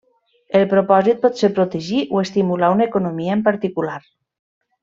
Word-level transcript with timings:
El 0.59 0.63
propòsit 0.71 1.19
pot 1.25 1.37
ser 1.43 1.51
protegir 1.59 2.01
o 2.17 2.23
estimular 2.25 2.73
una 2.79 2.89
economia 2.91 3.39
en 3.39 3.47
particular. 3.53 4.03